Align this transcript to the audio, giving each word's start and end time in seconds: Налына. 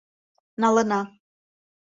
Налына. 0.61 1.01